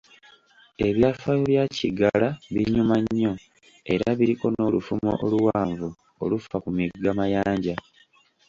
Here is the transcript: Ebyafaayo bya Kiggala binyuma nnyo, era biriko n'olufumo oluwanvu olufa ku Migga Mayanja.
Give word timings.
Ebyafaayo 0.87 1.39
bya 1.51 1.63
Kiggala 1.77 2.27
binyuma 2.53 2.95
nnyo, 3.03 3.33
era 3.93 4.07
biriko 4.17 4.45
n'olufumo 4.51 5.11
oluwanvu 5.25 5.87
olufa 6.23 6.55
ku 6.63 6.69
Migga 6.77 7.11
Mayanja. 7.19 7.75